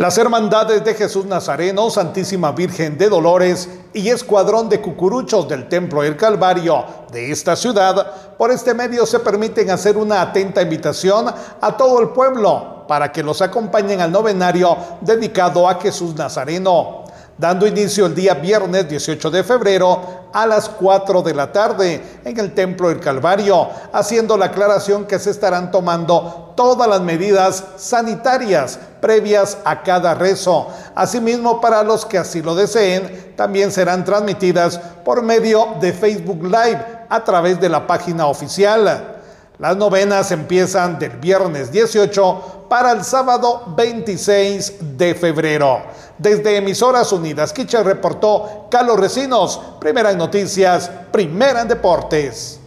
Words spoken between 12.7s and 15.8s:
para que los acompañen al novenario dedicado a